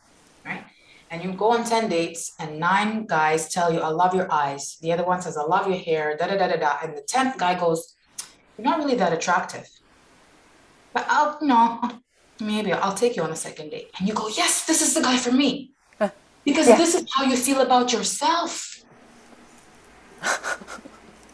[0.45, 0.65] right?
[1.11, 4.79] And you go on 10 dates and nine guys tell you, I love your eyes.
[4.81, 6.79] The other one says, I love your hair, da da da da da.
[6.83, 7.95] And the 10th guy goes,
[8.57, 9.69] You're not really that attractive.
[10.95, 12.01] But I'll, no,
[12.41, 13.91] maybe I'll take you on a second date.
[13.99, 15.76] And you go, Yes, this is the guy for me
[16.47, 16.77] because yeah.
[16.77, 18.83] this is how you feel about yourself.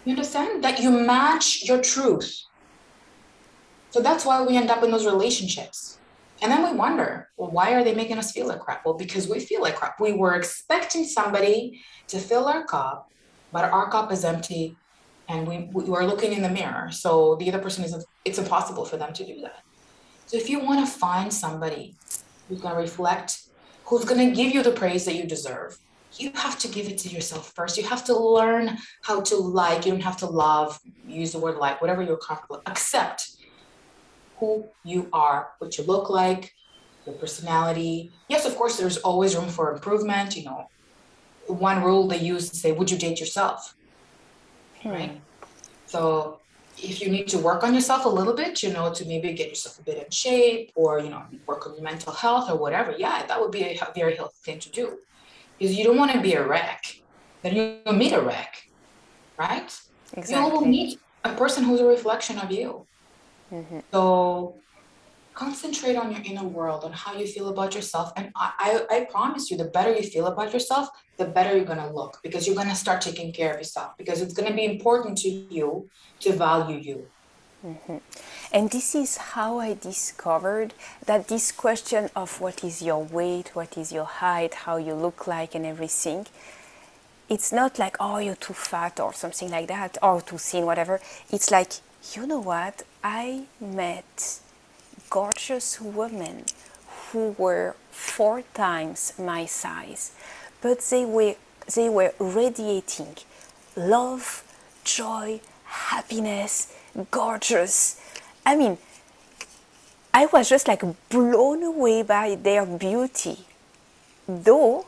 [0.05, 0.64] you understand?
[0.64, 2.35] That you match your truth.
[3.90, 5.98] So that's why we end up in those relationships.
[6.40, 8.85] And then we wonder, well, why are they making us feel like crap?
[8.87, 10.01] Well, because we feel like crap.
[10.01, 13.09] We were expecting somebody to fill our cup,
[13.53, 14.77] but our cup is empty
[15.29, 16.90] and we, we are looking in the mirror.
[16.90, 19.62] So the other person is, it's impossible for them to do that.
[20.27, 21.94] So if you want to find somebody
[22.48, 23.38] who's going to reflect
[23.85, 25.79] who's going to give you the praise that you deserve.
[26.14, 27.79] You have to give it to yourself first.
[27.79, 29.87] You have to learn how to like.
[29.87, 32.57] You don't have to love, use the word like, whatever you're comfortable.
[32.57, 32.68] With.
[32.68, 33.31] Accept
[34.38, 36.53] who you are, what you look like,
[37.07, 38.12] your personality.
[38.29, 40.37] Yes, of course, there's always room for improvement.
[40.37, 40.66] You know,
[41.47, 43.75] one rule they use to say, Would you date yourself?
[44.83, 44.88] Hmm.
[44.90, 45.21] Right?
[45.87, 46.41] So
[46.83, 49.49] if you need to work on yourself a little bit, you know, to maybe get
[49.49, 52.95] yourself a bit in shape or, you know, work on your mental health or whatever,
[52.99, 54.99] yeah, that would be a very healthy thing to do.
[55.59, 57.03] Because you don't want to be a wreck.
[57.42, 58.62] Then you'll meet a wreck,
[59.38, 59.71] right?
[60.14, 60.47] Exactly.
[60.47, 62.87] You will meet a person who's a reflection of you.
[63.53, 63.81] Mm-hmm.
[63.92, 64.57] So
[65.35, 68.12] concentrate on your inner world, on how you feel about yourself.
[68.16, 71.79] And I, I, promise you, the better you feel about yourself, the better you're going
[71.79, 74.55] to look because you're going to start taking care of yourself because it's going to
[74.55, 75.88] be important to you
[76.21, 77.06] to value you.
[77.67, 77.98] Mm-hmm.
[78.52, 80.75] And this is how I discovered
[81.06, 85.27] that this question of what is your weight, what is your height, how you look
[85.27, 86.27] like, and everything,
[87.29, 91.00] it's not like, oh, you're too fat or something like that, or too thin, whatever.
[91.31, 91.73] It's like,
[92.15, 92.83] you know what?
[93.02, 94.40] I met
[95.13, 96.42] gorgeous women
[97.13, 100.13] who were four times my size,
[100.63, 101.35] but they were,
[101.75, 103.15] they were radiating
[103.77, 104.42] love,
[104.85, 106.75] joy, happiness,
[107.10, 108.00] gorgeous.
[108.46, 108.79] I mean,
[110.15, 113.37] I was just like blown away by their beauty,
[114.27, 114.87] though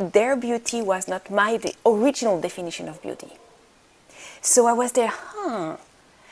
[0.00, 3.30] their beauty was not my de- original definition of beauty.
[4.40, 5.76] So I was there, huh?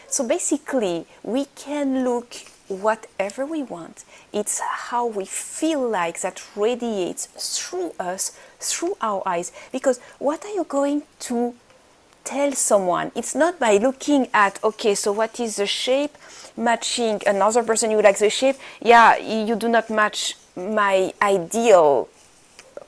[0.08, 2.34] So basically, we can look
[2.68, 4.04] whatever we want.
[4.32, 7.26] It's how we feel like that radiates
[7.58, 9.52] through us, through our eyes.
[9.70, 11.54] Because what are you going to
[12.24, 13.12] tell someone?
[13.14, 16.16] It's not by looking at, okay, so what is the shape
[16.56, 18.56] matching another person you like the shape?
[18.80, 22.08] Yeah, you do not match my ideal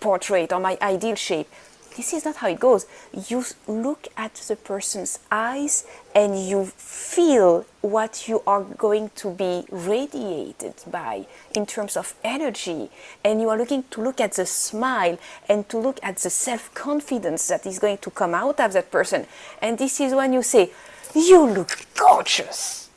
[0.01, 1.49] portrait or my ideal shape
[1.97, 2.87] this is not how it goes.
[3.29, 9.65] You look at the person's eyes and you feel what you are going to be
[9.71, 12.91] radiated by in terms of energy.
[13.25, 15.19] And you are looking to look at the smile
[15.49, 18.91] and to look at the self confidence that is going to come out of that
[18.91, 19.27] person.
[19.63, 20.73] And this is when you say,
[21.15, 22.91] You look gorgeous.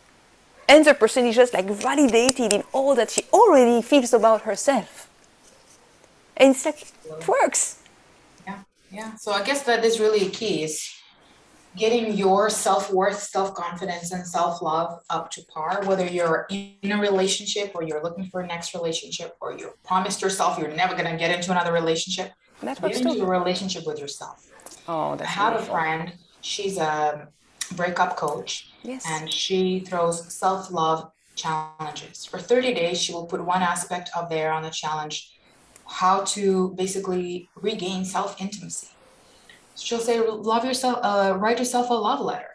[0.70, 5.10] And the person is just like validated in all that she already feels about herself.
[6.36, 7.78] And it's like, it works
[8.92, 9.16] yeah.
[9.16, 10.88] So I guess that is really key is
[11.76, 17.84] getting your self-worth, self-confidence, and self-love up to par, whether you're in a relationship or
[17.84, 21.52] you're looking for a next relationship or you promised yourself you're never gonna get into
[21.52, 22.32] another relationship.
[22.64, 24.50] That get into a relationship with yourself.
[24.88, 27.28] Oh, that's I have a friend, she's a
[27.76, 28.72] breakup coach.
[28.84, 29.06] Yes.
[29.08, 32.26] And she throws self-love challenges.
[32.26, 35.37] For 30 days, she will put one aspect of there on the challenge
[35.88, 38.90] how to basically regain self intimacy.
[39.76, 42.50] She'll say, love yourself, uh, write yourself a love letter.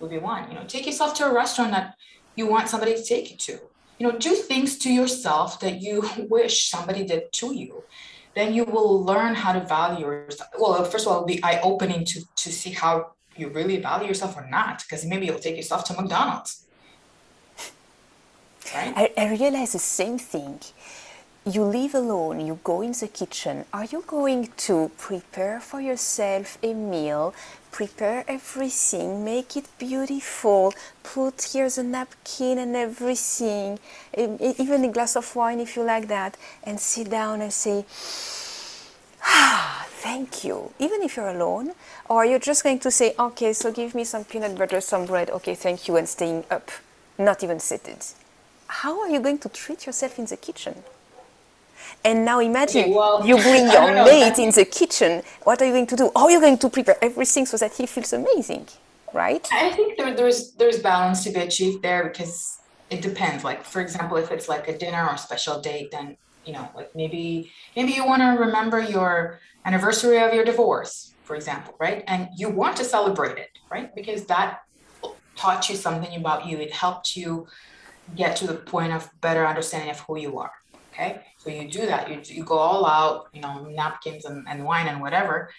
[0.00, 0.48] Would be one.
[0.48, 1.94] You know, take yourself to a restaurant that
[2.36, 3.58] you want somebody to take you to.
[3.98, 7.84] You know, do things to yourself that you wish somebody did to you.
[8.34, 10.50] Then you will learn how to value yourself.
[10.58, 14.08] Well, first of all, it'll be eye opening to to see how you really value
[14.08, 16.64] yourself or not, because maybe you'll take yourself to McDonald's.
[18.74, 18.92] Right?
[18.94, 20.60] I, I realize the same thing
[21.54, 26.58] you live alone, you go in the kitchen, are you going to prepare for yourself
[26.62, 27.34] a meal,
[27.70, 30.72] prepare everything, make it beautiful,
[31.02, 33.78] put here the napkin and everything,
[34.16, 37.84] even a glass of wine if you like that, and sit down and say,
[39.22, 41.72] ah, thank you, even if you're alone,
[42.08, 45.30] or you're just going to say, okay, so give me some peanut butter, some bread,
[45.30, 46.70] okay, thank you, and staying up,
[47.18, 48.04] not even seated.
[48.66, 50.82] How are you going to treat yourself in the kitchen?
[52.04, 55.22] And now imagine okay, well, you bring your mate in the kitchen.
[55.44, 56.10] What are you going to do?
[56.14, 58.66] Oh, you're going to prepare everything so that he feels amazing,
[59.12, 59.46] right?
[59.52, 62.58] I think there, there's there's balance to be achieved there because
[62.90, 63.44] it depends.
[63.44, 66.68] Like for example, if it's like a dinner or a special date, then you know,
[66.74, 72.04] like maybe maybe you want to remember your anniversary of your divorce, for example, right?
[72.06, 73.94] And you want to celebrate it, right?
[73.94, 74.60] Because that
[75.36, 76.58] taught you something about you.
[76.58, 77.46] It helped you
[78.14, 80.52] get to the point of better understanding of who you are.
[80.92, 81.22] Okay.
[81.48, 84.86] So you do that, you, you go all out, you know, napkins and, and wine
[84.86, 85.50] and whatever.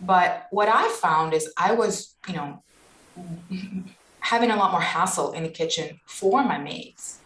[0.00, 2.62] But what I found is I was, you know,
[4.20, 7.18] having a lot more hassle in the kitchen for my maids.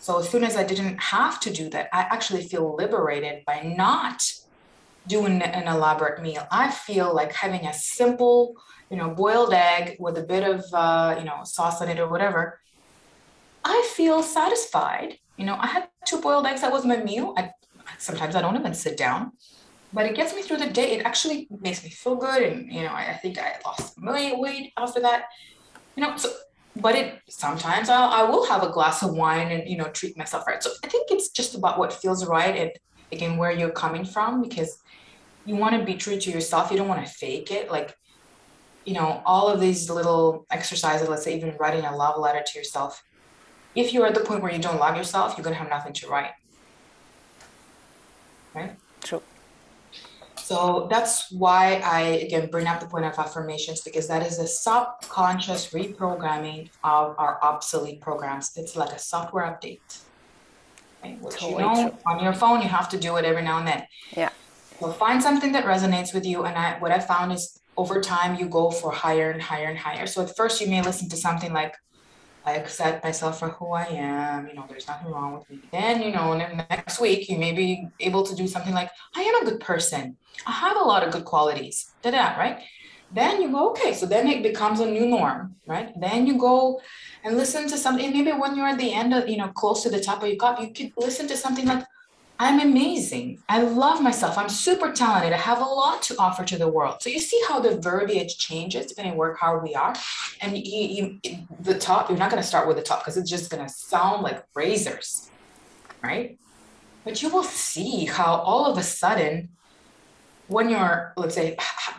[0.00, 3.62] So as soon as I didn't have to do that, I actually feel liberated by
[3.76, 4.20] not
[5.06, 6.48] doing an elaborate meal.
[6.50, 8.56] I feel like having a simple,
[8.90, 12.08] you know, boiled egg with a bit of, uh, you know, sauce in it or
[12.08, 12.58] whatever.
[13.64, 16.60] I feel satisfied you know, I had two boiled eggs.
[16.60, 17.32] That was my meal.
[17.34, 17.50] I,
[18.00, 19.32] sometimes I don't even sit down,
[19.92, 20.92] but it gets me through the day.
[20.92, 22.42] It actually makes me feel good.
[22.42, 25.24] And, you know, I, I think I lost a million weight after that.
[25.96, 26.30] You know, so,
[26.76, 30.16] but it sometimes I'll, I will have a glass of wine and, you know, treat
[30.16, 30.62] myself right.
[30.62, 32.70] So I think it's just about what feels right and
[33.12, 34.78] again, where you're coming from because
[35.44, 36.70] you want to be true to yourself.
[36.70, 37.70] You don't want to fake it.
[37.70, 37.94] Like,
[38.84, 42.58] you know, all of these little exercises, let's say even writing a love letter to
[42.58, 43.02] yourself,
[43.74, 45.92] if you're at the point where you don't love yourself, you're going to have nothing
[45.92, 46.30] to write.
[48.54, 48.76] Right?
[49.02, 49.22] True.
[50.36, 54.48] So that's why I again bring up the point of affirmations because that is a
[54.48, 58.50] subconscious reprogramming of our obsolete programs.
[58.56, 60.00] It's like a software update.
[61.04, 61.20] Right?
[61.20, 61.98] Which totally you know true.
[62.06, 63.86] on your phone, you have to do it every now and then.
[64.16, 64.30] Yeah.
[64.80, 66.44] So find something that resonates with you.
[66.44, 69.78] And I what I found is over time you go for higher and higher and
[69.78, 70.06] higher.
[70.06, 71.74] So at first you may listen to something like
[72.44, 74.48] I accept myself for who I am.
[74.48, 75.60] You know, there's nothing wrong with me.
[75.70, 78.90] Then, you know, and then next week you may be able to do something like,
[79.14, 80.16] I am a good person.
[80.46, 81.92] I have a lot of good qualities.
[82.02, 82.60] Da da, right?
[83.12, 85.92] Then you go, okay, so then it becomes a new norm, right?
[86.00, 86.80] Then you go
[87.24, 88.12] and listen to something.
[88.12, 90.36] Maybe when you're at the end of, you know, close to the top of your
[90.36, 91.84] cup, you could listen to something like,
[92.40, 93.42] I'm amazing.
[93.50, 94.38] I love myself.
[94.38, 95.34] I'm super talented.
[95.34, 97.02] I have a lot to offer to the world.
[97.02, 99.94] So you see how the verbiage changes depending where how we are.
[100.40, 103.28] And you, you the top, you're not going to start with the top because it's
[103.28, 105.30] just going to sound like razors,
[106.02, 106.38] right?
[107.04, 109.50] But you will see how all of a sudden
[110.46, 111.56] when you're, let's say,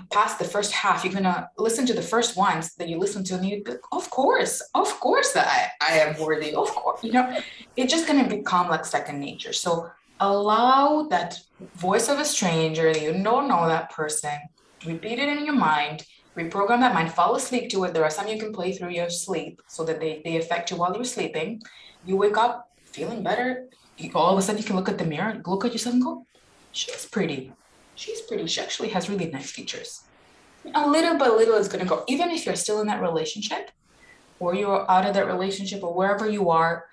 [0.10, 3.36] past the first half, you're gonna listen to the first ones that you listen to,
[3.36, 3.64] and you,
[3.94, 6.54] of course, of course, that I, I am worthy.
[6.54, 7.40] Of course, you know,
[7.78, 9.54] it's just gonna become like second nature.
[9.54, 9.90] So
[10.22, 11.40] allow that
[11.76, 14.38] voice of a stranger you don't know that person
[14.86, 16.06] repeat it in your mind
[16.36, 17.94] reprogram that mind fall asleep to it.
[17.94, 20.78] There are some you can play through your sleep so that they, they affect you
[20.78, 21.62] while you're sleeping.
[22.06, 23.68] You wake up feeling better.
[23.98, 26.04] You, all of a sudden you can look at the mirror look at yourself and
[26.04, 26.26] go
[26.72, 27.52] she's pretty.
[27.96, 28.48] She's pretty.
[28.48, 30.04] She actually has really nice features.
[30.74, 32.04] A little by little is going to go.
[32.08, 33.72] Even if you're still in that relationship
[34.40, 36.86] or you're out of that relationship or wherever you are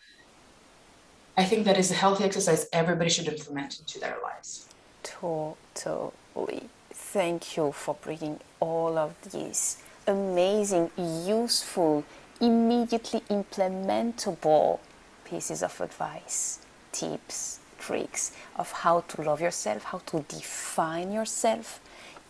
[1.39, 4.68] I think that is a healthy exercise everybody should implement into their lives.
[5.05, 6.68] Totally.
[6.91, 9.78] Thank you for bringing all of these
[10.09, 12.05] amazing, useful,
[12.41, 14.80] immediately implementable
[15.24, 16.59] pieces of advice,
[16.91, 21.80] tips, tricks of how to love yourself, how to define yourself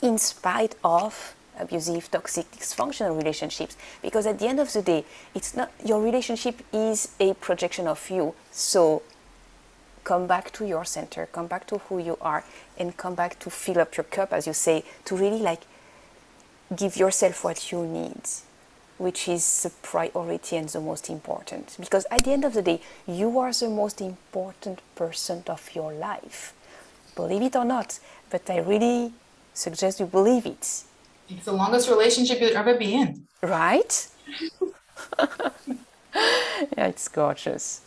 [0.02, 3.76] in spite of abusive, toxic, dysfunctional relationships.
[4.02, 5.04] Because at the end of the day,
[5.34, 8.34] it's not your relationship is a projection of you.
[8.50, 9.02] So
[10.04, 12.44] come back to your center, come back to who you are,
[12.78, 15.62] and come back to fill up your cup, as you say, to really like
[16.74, 18.22] give yourself what you need,
[18.96, 21.76] which is the priority and the most important.
[21.78, 25.92] Because at the end of the day, you are the most important person of your
[25.92, 26.54] life.
[27.14, 27.98] Believe it or not,
[28.30, 29.12] but I really
[29.52, 30.84] suggest you believe it
[31.28, 33.26] it's the longest relationship you'll ever be in.
[33.42, 34.08] Right?
[35.18, 37.80] yeah, it's gorgeous.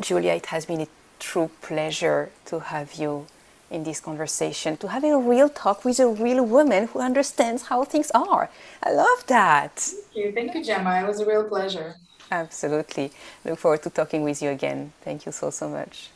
[0.00, 0.88] Julia, it has been a
[1.18, 3.26] true pleasure to have you
[3.70, 7.84] in this conversation, to have a real talk with a real woman who understands how
[7.84, 8.50] things are.
[8.82, 9.76] I love that.
[9.76, 10.32] Thank you.
[10.32, 11.02] Thank you, Gemma.
[11.02, 11.94] It was a real pleasure.
[12.32, 13.12] Absolutely.
[13.44, 14.92] Look forward to talking with you again.
[15.02, 16.10] Thank you so, so much.